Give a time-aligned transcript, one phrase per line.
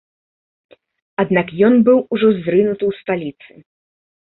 [1.25, 3.51] Аднак ён быў ужо зрынуты ў сталіцы.